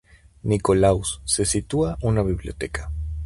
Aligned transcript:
Nikolaus" 0.45 1.21
se 1.25 1.45
sitúa 1.45 1.99
una 2.01 2.23
biblioteca. 2.23 2.89